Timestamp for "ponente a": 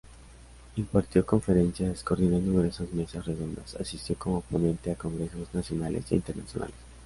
4.41-4.95